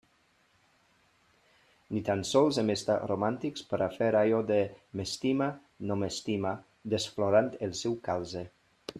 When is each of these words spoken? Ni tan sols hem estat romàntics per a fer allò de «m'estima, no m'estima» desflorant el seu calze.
Ni 1.97 2.01
tan 2.07 2.23
sols 2.29 2.57
hem 2.61 2.71
estat 2.75 3.03
romàntics 3.11 3.65
per 3.73 3.79
a 3.87 3.89
fer 3.97 4.07
allò 4.21 4.39
de 4.51 4.57
«m'estima, 5.01 5.49
no 5.91 5.99
m'estima» 6.05 6.55
desflorant 6.95 7.51
el 7.69 7.77
seu 7.81 7.99
calze. 8.09 8.43